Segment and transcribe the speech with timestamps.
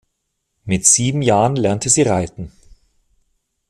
[0.65, 2.51] Mit sieben Jahren lernte sie reiten.